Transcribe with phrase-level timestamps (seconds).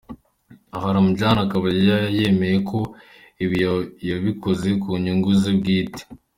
[0.75, 1.67] Aha Ramjaane akaba
[2.17, 2.79] yemeye ko
[3.43, 3.57] ibi
[4.09, 6.03] yabikoze mu nyungu ze bwite.